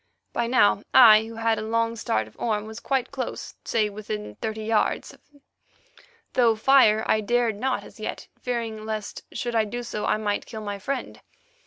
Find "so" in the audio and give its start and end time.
9.83-10.05